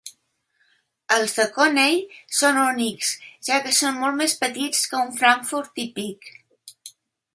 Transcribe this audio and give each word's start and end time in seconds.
Els 1.17 1.35
de 1.39 1.45
Coney 1.57 1.99
són 2.39 2.57
únics, 2.63 3.11
ja 3.49 3.61
que 3.67 3.75
són 3.83 4.01
molt 4.05 4.19
més 4.23 4.37
petits 4.43 4.83
que 4.95 5.03
un 5.07 5.13
frankfurt 5.23 5.71
típic. 5.83 6.33